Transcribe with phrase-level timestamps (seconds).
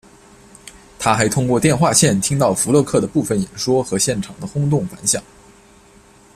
[0.97, 5.21] 他还通过电话线听到福勒克的部分演说和现场的轰动反响。